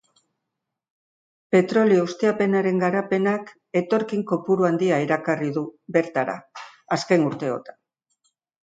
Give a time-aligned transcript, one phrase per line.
[1.55, 3.53] Petrolio-ustiapenaren garapenak
[3.83, 5.67] etorkin kopuru handia erakarri du
[5.99, 6.41] bertara
[6.99, 7.83] azken urteotan.